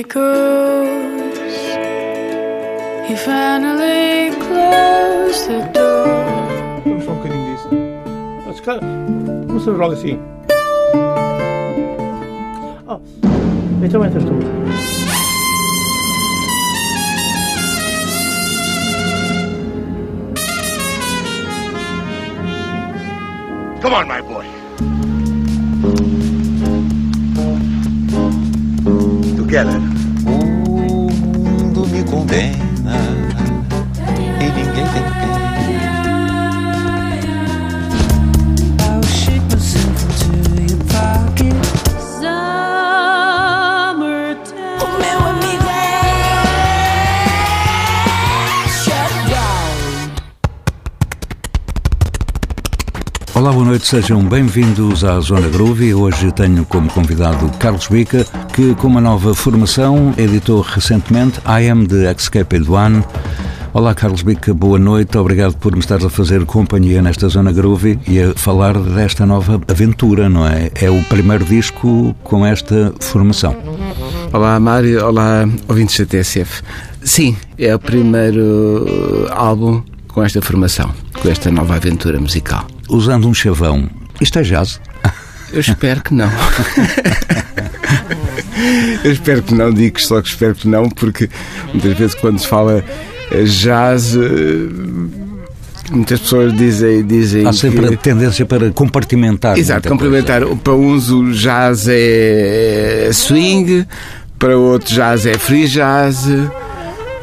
[0.00, 1.38] echoes.
[3.06, 6.06] He finally closed the door.
[6.84, 7.68] Vamos só um bocadinho disso.
[8.48, 8.80] Ah, se calhar,
[9.46, 10.18] Vamos fazer logo assim.
[12.88, 13.00] Oh,
[13.82, 14.32] então entras tu.
[23.82, 24.46] Come on, my boy.
[29.36, 29.89] Together.
[32.20, 32.69] Mundo
[53.70, 55.94] noite, sejam bem-vindos à Zona Groovy.
[55.94, 61.86] Hoje tenho como convidado Carlos Bica, que com uma nova formação editou recentemente I Am
[61.86, 63.04] the Escaped One.
[63.72, 68.00] Olá, Carlos Bica, boa noite, obrigado por me estares a fazer companhia nesta Zona Groovy
[68.08, 70.72] e a falar desta nova aventura, não é?
[70.74, 73.56] É o primeiro disco com esta formação.
[74.32, 75.06] Olá, Mário.
[75.06, 76.60] Olá, ouvintes da TSF.
[77.04, 82.66] Sim, é o primeiro álbum com esta formação, com esta nova aventura musical.
[82.90, 83.88] Usando um chavão,
[84.20, 84.80] isto é jazz?
[85.52, 86.30] Eu espero que não.
[89.02, 91.30] Eu espero que não, digo só que espero que não, porque
[91.72, 92.84] muitas vezes quando se fala
[93.30, 94.18] eh, jazz, eh,
[95.90, 97.94] muitas pessoas dizem, dizem Há sempre que...
[97.94, 99.56] a tendência para compartimentar.
[99.58, 100.44] Exato, complementar.
[100.62, 103.86] Para uns o jazz é swing,
[104.38, 106.26] para outros jazz é free jazz.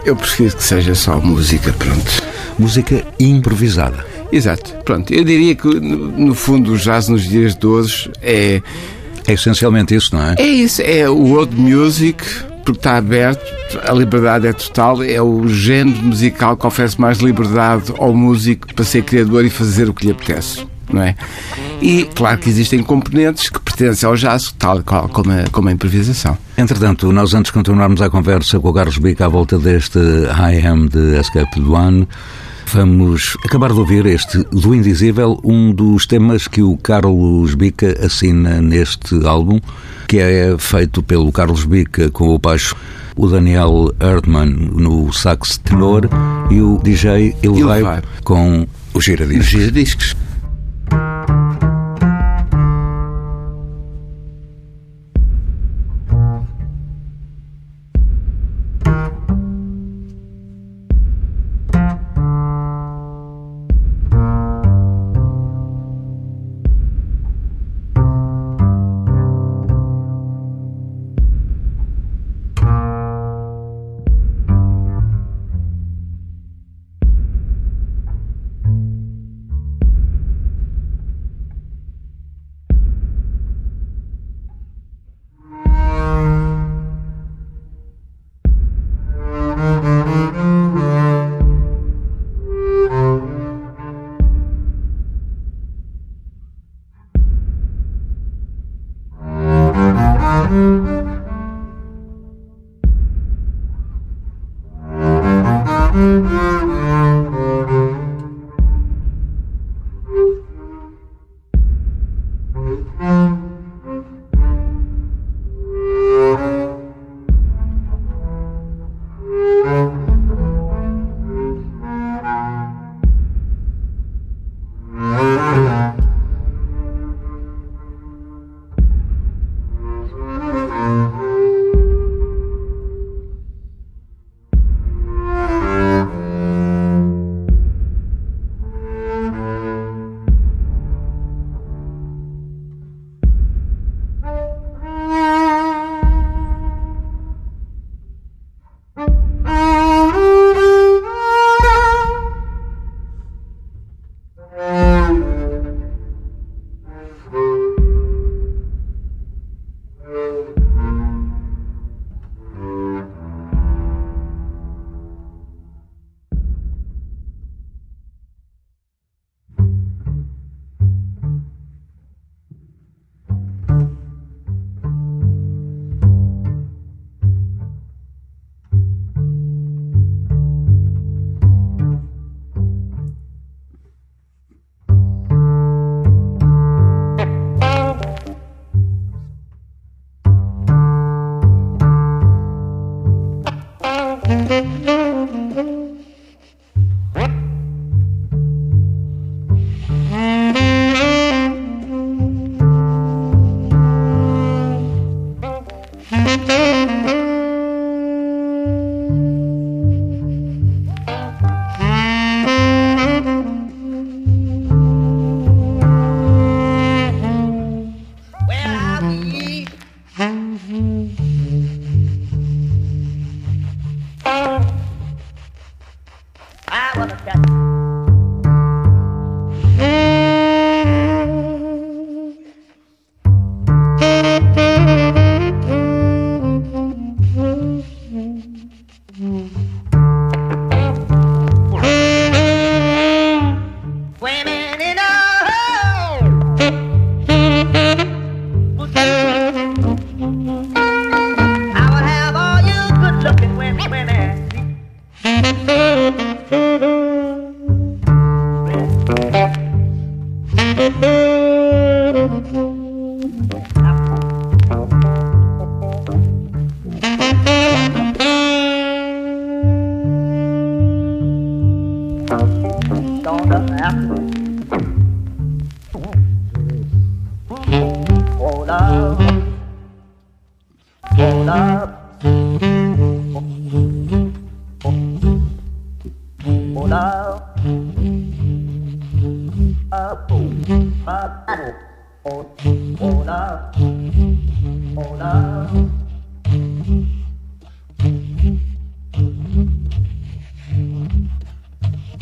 [0.05, 2.23] Eu prefiro que seja só música, pronto.
[2.57, 4.16] Música improvisada.
[4.31, 5.14] Exato, pronto.
[5.14, 8.61] Eu diria que no fundo o jazz nos dias de hoje é,
[9.25, 10.36] É essencialmente isso, não é?
[10.38, 12.23] é isso, é o old music,
[12.66, 13.42] porque está aberto,
[13.88, 18.83] a liberdade é total, é o género musical que oferece mais liberdade ao músico para
[18.83, 20.66] ser criador e fazer o que lhe apetece.
[20.92, 21.16] Não é?
[21.82, 25.71] E claro que existem componentes que pertencem ao jazz, tal qual como a, como a
[25.73, 26.37] improvisação.
[26.58, 30.66] Entretanto, nós antes de continuarmos a conversa com o Carlos Bica à volta deste I
[30.66, 32.08] Am de Escape One,
[32.73, 38.61] vamos acabar de ouvir este do Indizível, um dos temas que o Carlos Bica assina
[38.61, 39.60] neste álbum,
[40.08, 42.76] que é feito pelo Carlos Bica com o baixo,
[43.16, 46.10] o Daniel Erdmann no sax tenor
[46.52, 48.08] e o DJ Vibe.
[48.23, 49.48] com o giradiscos.
[49.48, 49.72] Gira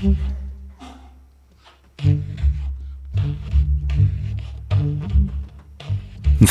[0.05, 0.34] Mm-hmm.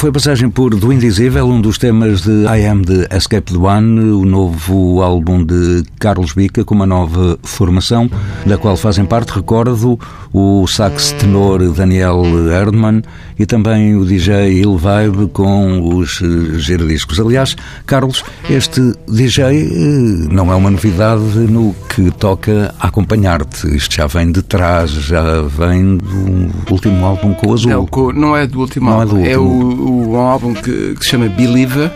[0.04, 3.58] Foi a passagem por Do Indizível, um dos temas de I Am de Escape the
[3.58, 8.10] One, o novo álbum de Carlos Bica, com uma nova formação,
[8.44, 9.98] da qual fazem parte, recordo,
[10.30, 13.00] o sax tenor Daniel Erdmann
[13.38, 17.18] e também o DJ Il Vibe com os eh, giradiscos.
[17.18, 17.56] Aliás,
[17.86, 23.74] Carlos, este DJ eh, não é uma novidade no que toca a acompanhar-te.
[23.74, 27.70] Isto já vem de trás, já vem do último álbum com o Azul.
[27.70, 29.82] É o co- não é do último Não é álbum, do é, último.
[29.82, 31.90] o, o- um álbum que, que se chama Believer,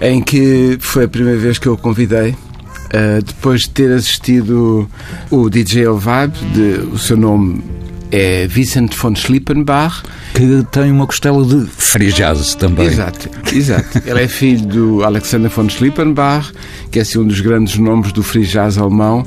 [0.00, 2.30] em que foi a primeira vez que eu o convidei.
[2.30, 4.88] uh, depois de ter assistido
[5.30, 7.62] o DJ El Vibe, de, o seu nome
[8.10, 10.02] é Vincent von Schlippenbach.
[10.34, 12.86] Que tem uma costela de free jazz também.
[12.86, 14.02] Exato, exato.
[14.06, 16.52] Ele é filho do Alexander von Schlippenbach,
[16.90, 19.26] que é assim, um dos grandes nomes do free jazz alemão,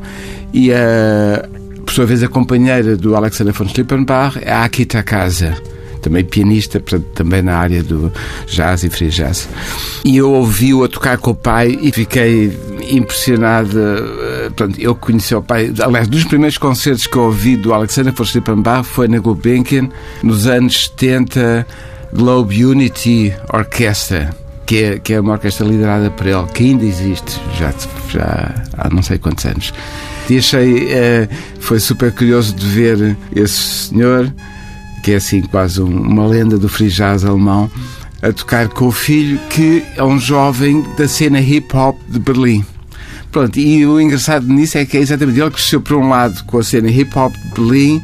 [0.54, 1.48] e a,
[1.86, 5.56] por sua vez a companheira do Alexander von Schlippenbach é a Akita Casa,
[6.08, 8.12] também pianista, portanto, também na área do
[8.48, 9.48] jazz e free jazz.
[10.06, 12.58] E eu ouvi-o a tocar com o pai e fiquei
[12.90, 13.78] impressionado.
[13.80, 15.72] eh, Portanto, eu conheci o pai.
[15.84, 19.90] Aliás, dos primeiros concertos que eu ouvi do Alexander von foi na Gulbenkian,
[20.24, 21.68] nos anos 70,
[22.14, 24.30] Globe Unity Orchestra.
[24.66, 27.74] Que é, que é uma orquestra liderada por ele, que ainda existe, já,
[28.10, 29.74] já há não sei quantos anos.
[30.30, 31.30] E achei, eh,
[31.62, 34.30] foi super curioso de ver esse senhor,
[35.08, 37.72] que é assim quase um- uma lenda do free jazz alemão,
[38.22, 42.66] a tocar com o filho, que é um jovem da cena hip hop de Berlim.
[43.32, 46.44] Pronto, e o engraçado nisso é que é exatamente ele que cresceu por um lado
[46.44, 48.04] com a cena hip hop de Berlim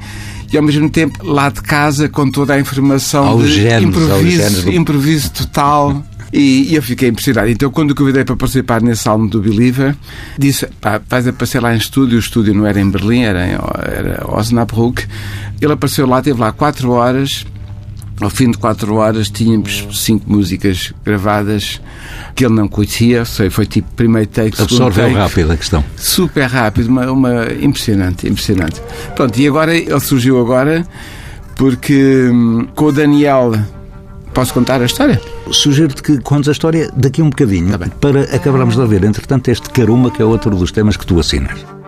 [0.53, 4.37] e ao mesmo tempo lá de casa com toda a informação Aos de géneros, improviso,
[4.37, 6.01] géneros improviso total.
[6.33, 7.47] E, e eu fiquei impressionado.
[7.47, 9.95] Então, quando o convidei para participar nesse álbum do Believer,
[10.37, 12.15] disse: pá, vais aparecer lá em estúdio.
[12.15, 15.05] O estúdio não era em Berlim, era em era Osnabrück.
[15.61, 17.45] Ele apareceu lá, teve lá quatro horas.
[18.19, 21.81] Ao fim de quatro horas tínhamos cinco músicas gravadas
[22.35, 25.83] que ele não conhecia, sei, foi tipo primeiro take, Absorveu take, rápido a questão.
[25.97, 28.79] super rápido, uma, uma impressionante, impressionante.
[29.15, 30.85] Pronto, e agora ele surgiu agora
[31.55, 33.51] porque hum, com o Daniel
[34.33, 35.21] posso contar a história?
[35.51, 39.03] Sugiro-te que contes a história daqui um bocadinho Tá para acabarmos de ouvir.
[39.03, 41.82] Entretanto, este Caruma, que é outro dos temas que tu assinas.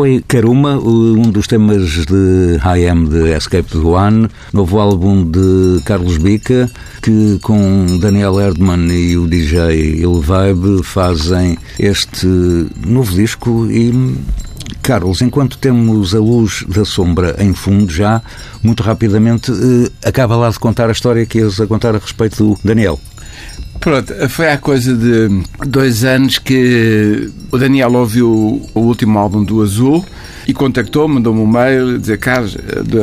[0.00, 6.16] Foi Karuma, um dos temas de I Am de Escape One, novo álbum de Carlos
[6.16, 6.70] Bica,
[7.02, 12.26] que com Daniel Erdmann e o DJ Il Vibe fazem este
[12.82, 13.92] novo disco e
[14.80, 18.22] Carlos, enquanto temos a luz da sombra em fundo já,
[18.62, 22.42] muito rapidamente, eh, acaba lá de contar a história que ias a contar a respeito
[22.42, 22.98] do Daniel.
[23.80, 28.28] Pronto, foi há coisa de dois anos que o Daniel ouviu
[28.74, 30.04] o último álbum do Azul
[30.46, 32.56] e contactou-me, mandou-me um mail, dizer Carlos,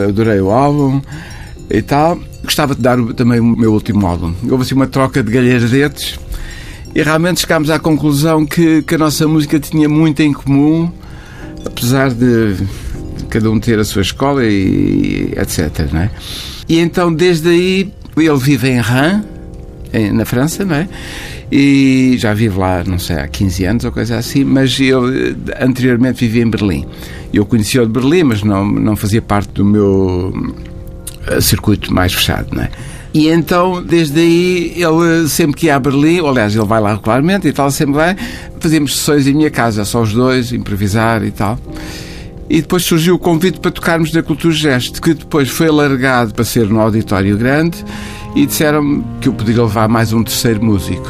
[0.08, 1.02] adorei o álbum
[1.70, 2.20] e tal.
[2.44, 4.34] Gostava de dar também o meu último álbum.
[4.50, 6.20] Houve assim uma troca de galhardetes
[6.94, 10.92] e realmente chegámos à conclusão que, que a nossa música tinha muito em comum,
[11.66, 12.56] apesar de
[13.30, 15.92] cada um ter a sua escola e etc.
[15.92, 16.12] Não é?
[16.70, 19.37] E então, desde aí, ele vive em em-
[20.14, 20.88] na França, não é?
[21.52, 25.64] E já vive lá, não sei, há 15 anos ou coisa assim, mas ele eh,
[25.64, 26.86] anteriormente vivia em Berlim.
[27.34, 30.34] Eu conhecia-o de Berlim, mas não, não fazia parte do meu
[31.28, 32.70] eh, circuito mais fechado, não é?
[33.14, 36.94] E então, desde aí, ele sempre que ia a Berlim, ou, aliás, ele vai lá
[36.94, 38.16] regularmente e tal, sempre vai,
[38.60, 41.58] fazíamos sessões em minha casa, só os dois, improvisar e tal.
[42.50, 46.46] E depois surgiu o convite para tocarmos na Cultura Gesto, que depois foi alargado para
[46.46, 47.84] ser no auditório grande
[48.38, 51.10] e disseram-me que eu podia levar mais um terceiro músico.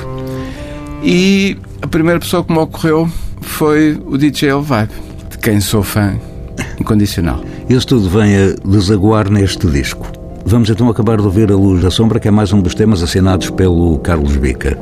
[1.03, 3.07] E A primeira pessoa que me ocorreu
[3.41, 4.91] foi o DJ El Vibe,
[5.29, 6.17] de quem sou fã
[6.79, 7.43] incondicional.
[7.69, 10.07] Isso tudo vem a desaguar neste disco.
[10.45, 13.03] Vamos então acabar de ouvir A Luz da Sombra, que é mais um dos temas
[13.03, 14.77] assinados pelo Carlos Bica.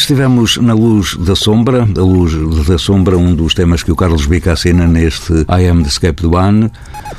[0.00, 2.32] Estivemos na Luz da Sombra, a Luz
[2.66, 6.26] da Sombra, um dos temas que o Carlos Bica assina neste I Am the Escape
[6.26, 6.70] One,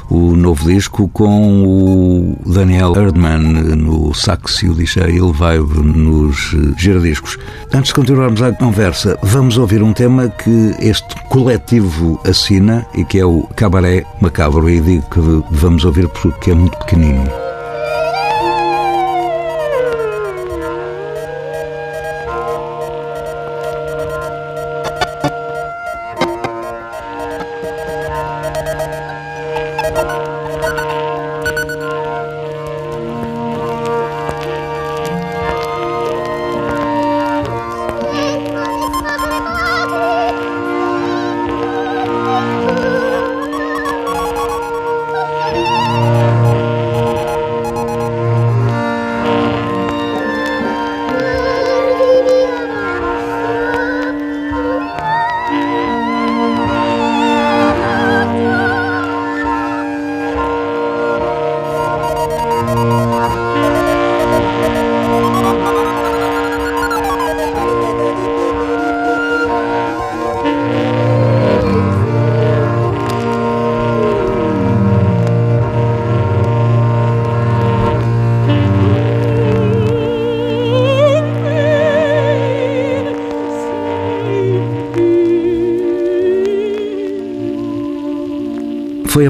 [0.10, 6.56] o novo disco, com o Daniel Erdman no sax e o DJ Il Vibe nos
[6.76, 7.38] giradiscos.
[7.72, 13.20] Antes de continuarmos a conversa, vamos ouvir um tema que este coletivo assina e que
[13.20, 14.68] é o Cabaré Macabro.
[14.68, 15.20] E digo que
[15.52, 17.51] vamos ouvir porque é muito pequenino.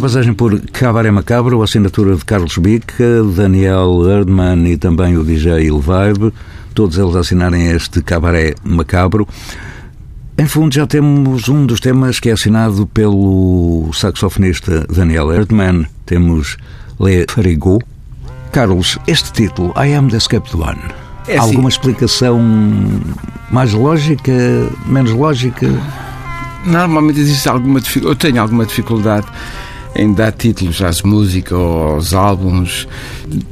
[0.01, 5.67] Primeira passagem por Cabaré Macabro, assinatura de Carlos Bica, Daniel Erdmann e também o DJ
[5.67, 6.33] Il Vibe,
[6.73, 9.27] todos eles assinarem este Cabaré Macabro.
[10.39, 15.85] Em fundo, já temos um dos temas que é assinado pelo saxofonista Daniel Erdmann.
[16.03, 16.57] Temos
[16.99, 17.85] Le Farigot.
[18.51, 20.79] Carlos, este título, I Am the Escaped One,
[21.27, 21.49] É assim.
[21.49, 22.39] alguma explicação
[23.51, 24.33] mais lógica,
[24.87, 25.69] menos lógica?
[26.65, 29.27] Normalmente existe alguma dificuldade, eu tenho alguma dificuldade
[29.95, 32.87] em dar títulos às músicas ou aos álbuns.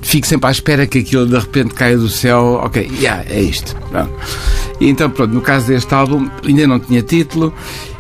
[0.02, 2.62] Fico sempre à espera que aquilo de repente caia do céu.
[2.64, 3.76] Ok, yeah, é isto.
[3.92, 4.12] Pronto.
[4.80, 7.54] E então, pronto, no caso deste álbum, ainda não tinha título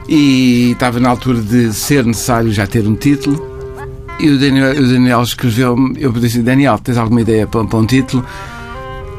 [0.08, 3.48] e estava na altura de ser necessário já ter um título.
[4.20, 7.86] E o Daniel, o Daniel escreveu-me, eu disse, Daniel, tens alguma ideia para, para um
[7.86, 8.26] título?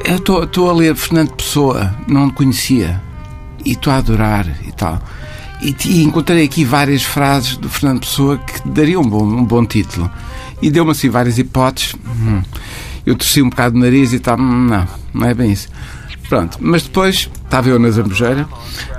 [0.03, 3.01] Eu estou- a ler Fernando Pessoa, não o conhecia.
[3.63, 4.99] E estou a adorar e tal.
[5.61, 9.65] E, e encontrei aqui várias frases do Fernando Pessoa que dariam um bom, um bom
[9.65, 10.09] título.
[10.61, 11.95] E deu-me assim várias hipóteses.
[12.05, 12.41] Hum.
[13.05, 14.39] Eu torci um bocado o nariz e tal.
[14.39, 15.67] Hum, Não, não é bem isso.
[16.29, 18.47] Pronto, mas depois estava eu na Zambujeira.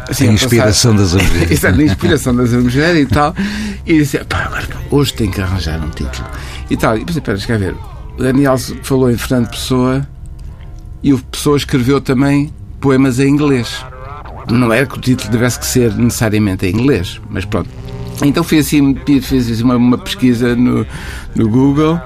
[0.09, 1.49] Assim, A inspiração da Zambujeira.
[1.55, 3.35] Exato, a inspiração da Zambujeira e tal.
[3.87, 6.29] E disse, pá, agora hoje tem que arranjar um título.
[6.71, 6.97] E tal.
[6.99, 7.75] E pensei, espera, cá ver.
[8.19, 10.07] O Daniel falou em Fernando Pessoa
[11.03, 13.85] e o Pessoa escreveu também poemas em inglês.
[14.53, 17.69] Não era que o título tivesse que ser necessariamente em inglês, mas pronto.
[18.23, 20.87] Então fiz assim, fiz assim uma, uma pesquisa no,
[21.35, 21.99] no Google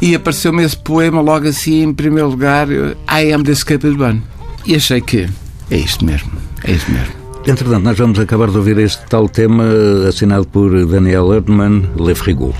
[0.00, 4.22] e apareceu-me esse poema logo assim, em primeiro lugar, I am the escaped one.
[4.66, 5.28] E achei que
[5.70, 6.32] é isto mesmo,
[6.64, 7.14] é isto mesmo.
[7.46, 9.64] Entretanto, nós vamos acabar de ouvir este tal tema
[10.08, 12.54] assinado por Daniel Erdmann, Le Frigo.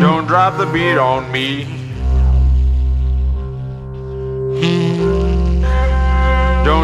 [0.00, 1.87] Don't drop the beat on me.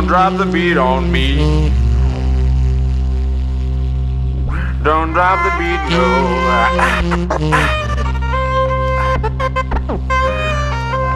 [0.05, 1.71] Don't drop the beat on me.
[4.85, 6.05] Don't drop the beat, no.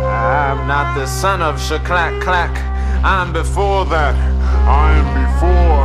[0.09, 2.57] I'm not the son of Shaklack Clack.
[3.05, 4.17] I'm before that.
[4.65, 5.85] I'm before.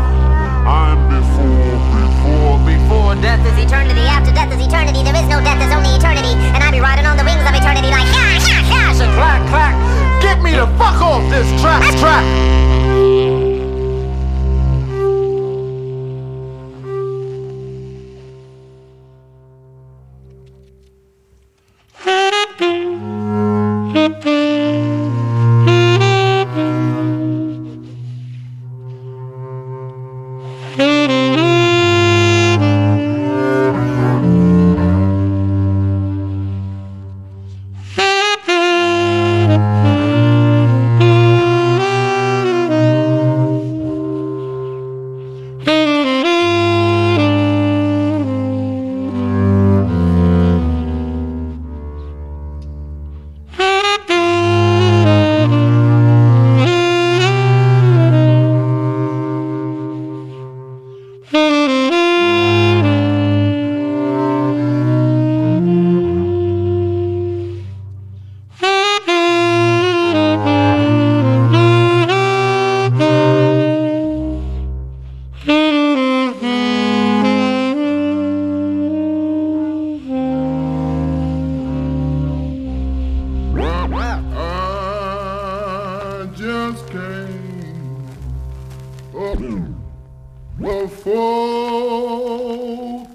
[0.64, 1.76] I'm before.
[2.00, 2.56] Before.
[2.64, 5.04] Before death is eternity, after death is eternity.
[5.04, 6.40] There is no death, there's only eternity.
[6.56, 8.96] And I be riding on the wings of eternity like, ha, ha, ha.
[8.96, 9.76] Shaklack Clack.
[10.22, 11.84] Get me the fuck off this track.
[12.00, 12.63] Track.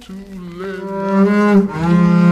[0.00, 0.12] to
[0.58, 1.64] let
[2.22, 2.27] me.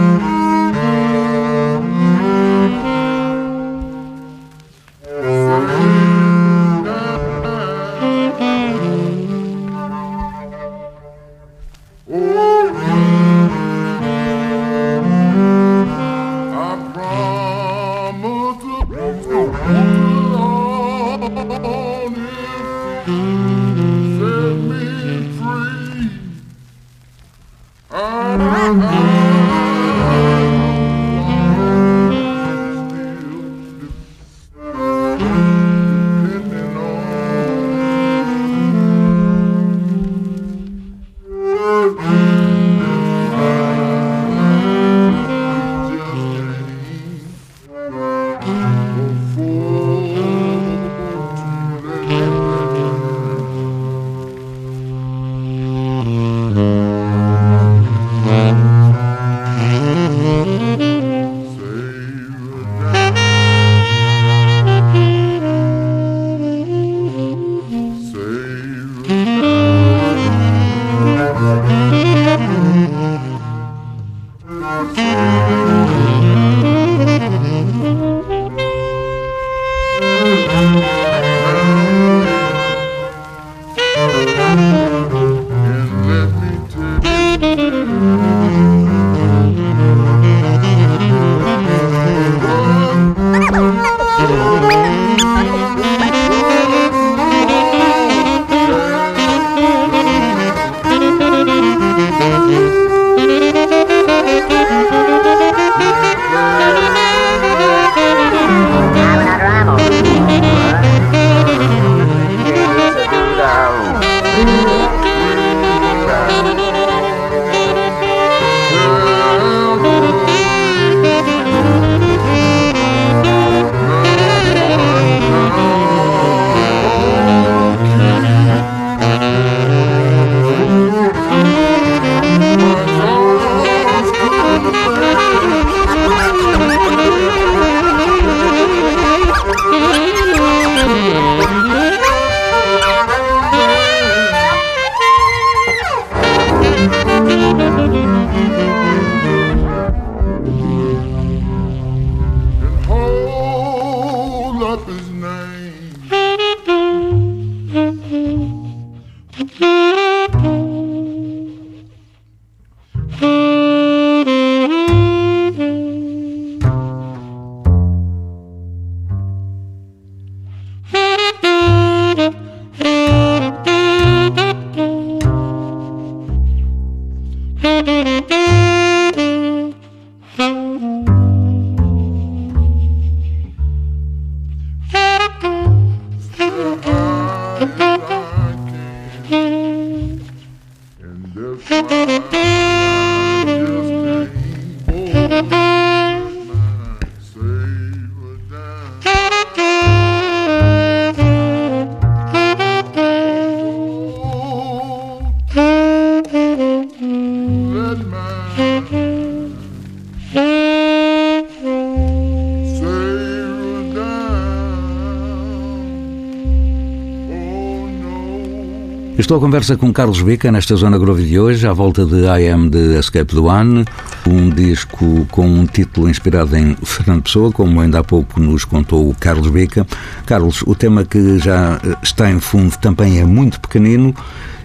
[219.27, 222.47] Estou à conversa com Carlos Bica nesta Zona Groove de hoje, à volta de I
[222.47, 223.83] Am de Escape the One,
[224.25, 229.09] um disco com um título inspirado em Fernando Pessoa, como ainda há pouco nos contou
[229.09, 229.85] o Carlos Bica.
[230.25, 234.15] Carlos, o tema que já está em fundo também é muito pequenino,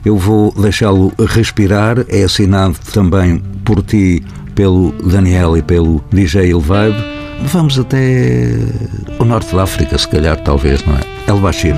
[0.04, 4.22] eu vou deixá-lo respirar, é assinado também por ti,
[4.54, 6.94] pelo Daniel e pelo DJ Elevado.
[7.46, 8.46] Vamos até
[9.18, 11.00] o norte da África, se calhar, talvez, não é?
[11.26, 11.74] El Bashir.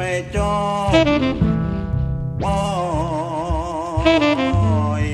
[0.00, 0.06] ไป
[0.36, 0.58] จอ
[0.88, 0.90] ง
[2.42, 2.60] ปอ
[5.02, 5.04] ย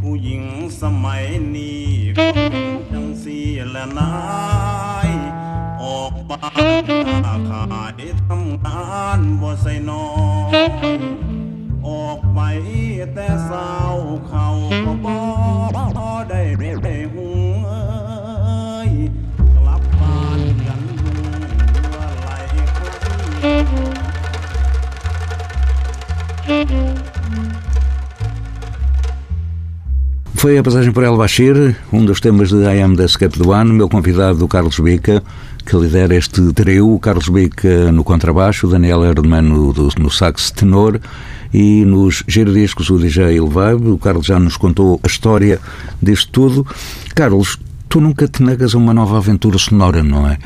[0.00, 0.42] ผู้หญิง
[0.80, 1.24] สมัย
[1.56, 1.88] นี้
[2.92, 3.38] จังสี
[3.70, 4.12] และนา
[5.06, 5.08] ย
[5.82, 6.40] ออกบ้า
[7.24, 8.84] นาขายทำงา
[9.18, 10.06] นบ่ใส่นอ
[10.50, 11.00] น
[11.88, 12.40] ออกไป
[13.14, 13.94] แต่สาว
[30.44, 33.50] Foi a passagem por El Bashir, um dos temas de I Am da Escape do
[33.50, 35.22] Ano, meu convidado, Carlos Bica,
[35.64, 41.00] que lidera este trio, Carlos Bica no contrabaixo, Daniel Erdmann no, no sax tenor
[41.50, 43.94] e nos giradiscos o DJ Elevado.
[43.94, 45.58] O Carlos já nos contou a história
[46.02, 46.66] disto tudo.
[47.14, 50.36] Carlos, tu nunca te negas a uma nova aventura sonora, não é?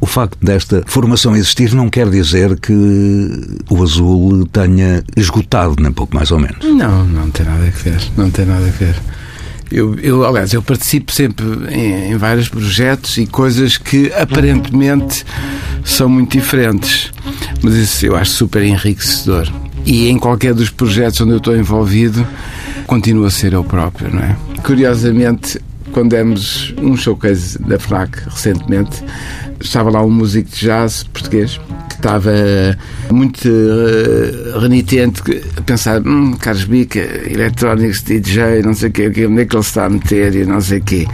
[0.00, 6.14] O facto desta formação existir não quer dizer que o azul tenha esgotado, nem pouco
[6.14, 6.64] mais ou menos.
[6.64, 8.00] Não, não tem nada a ver.
[8.16, 8.94] Não tem nada a ver.
[9.70, 15.24] Eu, eu, aliás, eu participo sempre em, em, vários projetos e coisas que aparentemente
[15.84, 17.12] são muito diferentes,
[17.62, 19.46] mas isso eu acho super enriquecedor.
[19.84, 22.26] E em qualquer dos projetos onde eu estou envolvido,
[22.86, 24.36] continua a ser eu próprio, não é?
[24.62, 25.60] Curiosamente,
[25.92, 29.04] quando demos um showcase da FNAC recentemente,
[29.60, 31.60] estava lá um músico de jazz português
[31.98, 32.32] estava
[33.10, 35.22] muito uh, renitente
[35.56, 39.62] a pensar, hum, Carlos Bica, Electronics DJ, não sei o quê, onde é que ele
[39.62, 41.06] está a meter e não sei o quê.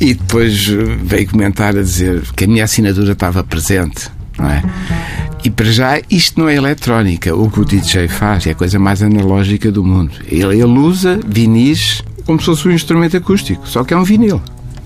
[0.00, 4.62] E depois veio comentar a dizer que a minha assinatura estava presente, não é?
[5.44, 7.34] E para já isto não é eletrónica.
[7.34, 10.12] O que o DJ faz é a coisa mais analógica do mundo.
[10.26, 14.40] Ele, ele usa vinis como se fosse um instrumento acústico, só que é um vinil.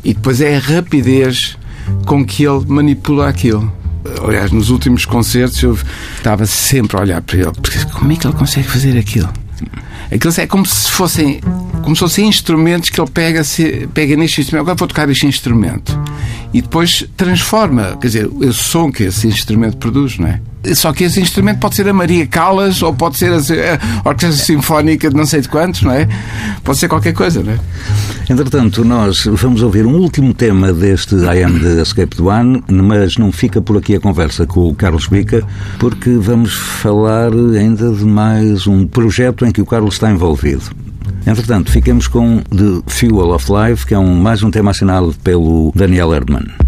[0.04, 1.56] E depois é a rapidez
[2.04, 3.72] com que ele manipula aquilo.
[4.24, 5.78] Aliás, nos últimos concertos eu
[6.16, 9.28] estava sempre a olhar para ele, porque como é que ele consegue fazer aquilo?
[10.12, 11.40] Aquilo é como se fossem
[11.82, 15.26] como se fossem instrumentos que ele pega, se, pega neste instrumento, agora vou tocar este
[15.26, 15.98] instrumento.
[16.52, 20.40] E depois transforma, quer dizer, o som que esse instrumento produz, não é?
[20.74, 25.10] Só que esse instrumento pode ser a Maria Callas ou pode ser a Orquestra Sinfónica
[25.10, 26.08] de não sei de quantos, não é?
[26.62, 27.58] Pode ser qualquer coisa, não é?
[28.30, 33.16] Entretanto, nós vamos ouvir um último tema deste I Am the Escape do One, mas
[33.16, 35.42] não fica por aqui a conversa com o Carlos Bica,
[35.78, 40.62] porque vamos falar ainda de mais um projeto em que o Carlos está envolvido.
[41.26, 45.72] Entretanto, ficamos com The Fuel of Life, que é um, mais um tema assinado pelo
[45.74, 46.67] Daniel Erdmann.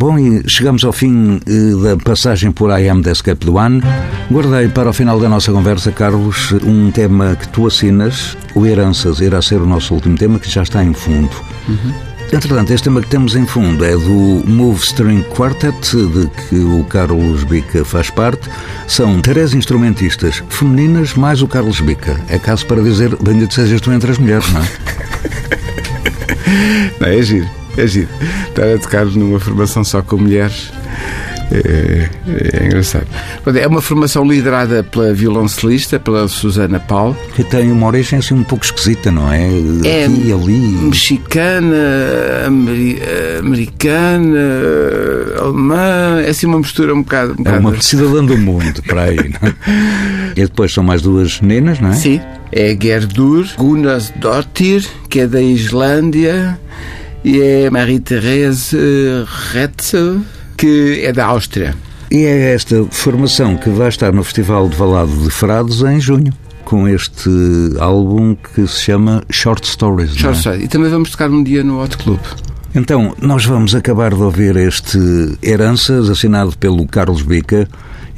[0.00, 3.82] Bom, e chegamos ao fim eh, da passagem por I Am The Escape do One.
[4.32, 9.20] Guardei para o final da nossa conversa, Carlos, um tema que tu assinas, o Heranças,
[9.20, 11.28] irá ser o nosso último tema, que já está em fundo.
[12.32, 16.82] Entretanto, este tema que temos em fundo é do Move String Quartet, de que o
[16.84, 18.48] Carlos Bica faz parte.
[18.88, 22.18] São três instrumentistas femininas mais o Carlos Bica.
[22.30, 24.66] É caso para dizer, bendito sejas tu entre as mulheres, não é?
[26.98, 27.48] Não, é giro,
[27.80, 28.08] é giro.
[28.48, 30.70] Estar a tocar numa formação só com mulheres
[31.52, 32.08] é,
[32.60, 33.06] é engraçado.
[33.58, 37.16] É uma formação liderada pela violoncelista, pela Susana Paulo.
[37.34, 39.48] Que tem uma origem assim um pouco esquisita, não é?
[39.84, 40.58] É Aqui e ali.
[40.82, 41.76] mexicana,
[42.46, 43.00] ameri-
[43.40, 44.38] americana,
[45.40, 47.34] alemã, é assim uma mistura um bocado.
[47.38, 49.16] Um É uma bocado- cidadã do mundo, para aí.
[49.16, 49.54] Não é?
[50.36, 51.94] E depois são mais duas meninas, não é?
[51.94, 52.20] Sim,
[52.52, 56.56] é Gerdur Gunnarsdottir, que é da Islândia,
[57.24, 58.76] e é Marie-Thérèse
[59.52, 60.22] Retzel,
[60.56, 61.74] que é da Áustria.
[62.10, 66.32] E é esta formação que vai estar no Festival de Valado de Frades em junho,
[66.64, 67.30] com este
[67.78, 70.14] álbum que se chama Short Stories.
[70.16, 70.18] é?
[70.18, 70.64] Short Story.
[70.64, 72.20] E também vamos tocar um dia no Hot Club.
[72.74, 74.98] Então, nós vamos acabar de ouvir este
[75.42, 77.68] Heranças, assinado pelo Carlos Bica,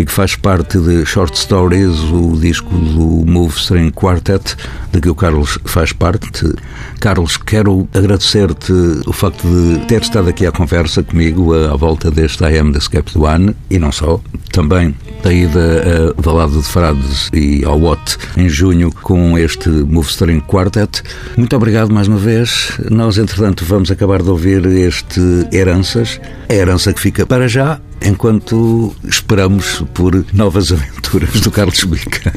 [0.02, 4.56] e que faz parte de Short Stories, o disco do Move String Quartet,
[4.90, 6.52] de que o Carlos faz parte.
[6.98, 8.72] Carlos, quero agradecer-te
[9.06, 12.80] o facto de ter estado aqui à conversa comigo à, volta deste I Am The
[12.80, 14.92] Skeptic One, e não só, também
[15.22, 20.40] da ida a Valado de Frades e ao Watt em junho com este Move String
[20.40, 21.00] Quartet.
[21.36, 22.72] Muito obrigado mais uma vez.
[22.90, 25.20] Nós, entretanto, vamos acabar de ouvir este
[25.52, 32.32] Heranças, a herança que fica para já, enquanto esperamos por novas aventuras do Carlos Bica.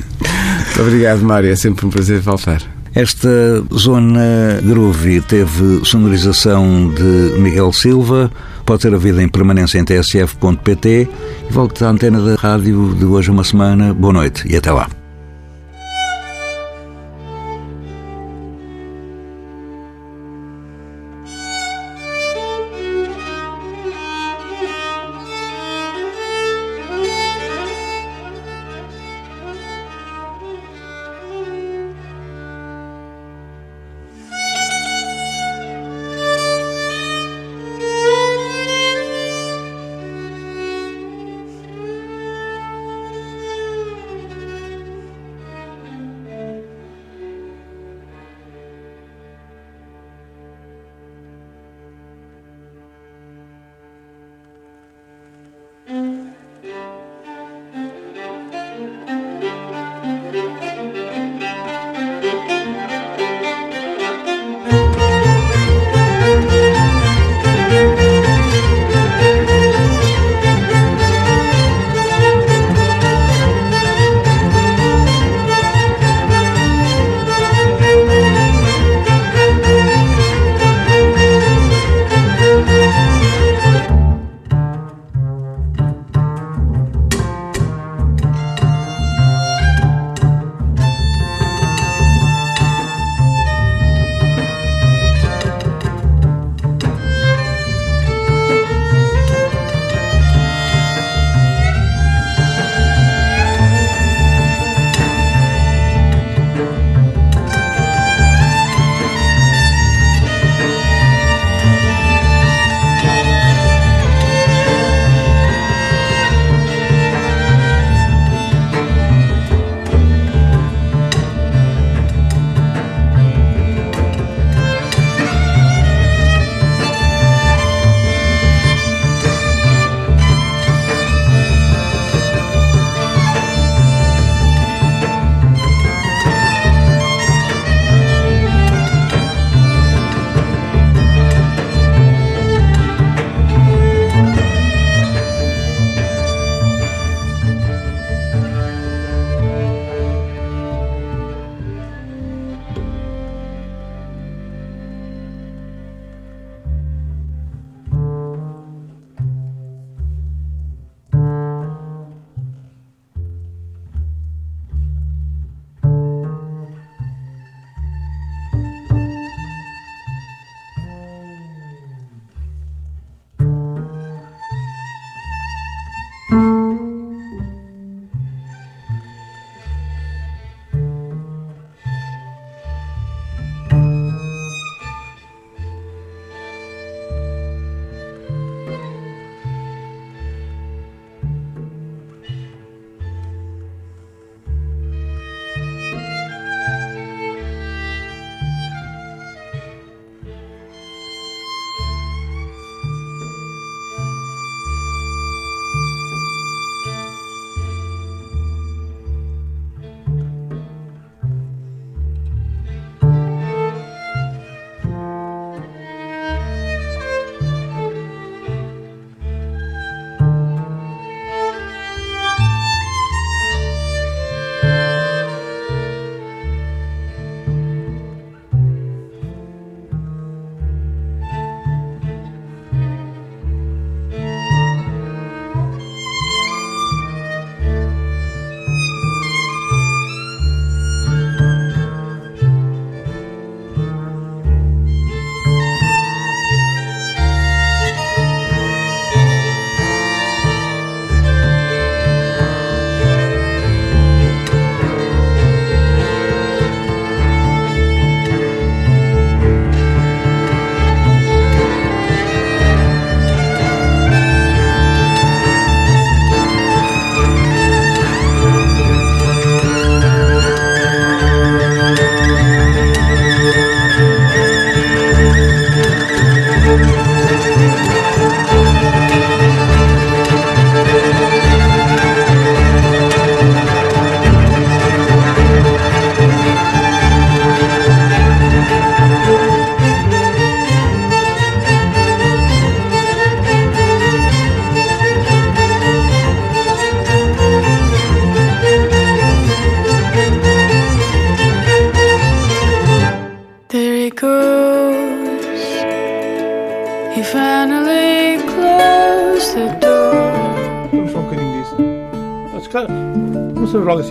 [0.65, 1.49] Muito obrigado, Mário.
[1.49, 2.61] É sempre um prazer voltar.
[2.93, 3.29] Esta
[3.73, 8.31] zona groovy teve sonorização de Miguel Silva,
[8.65, 11.09] pode ser ouvida em permanência em tsf.pt
[11.49, 13.93] e volta à antena da rádio de hoje uma semana.
[13.93, 14.87] Boa noite e até lá.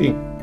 [0.00, 0.33] Não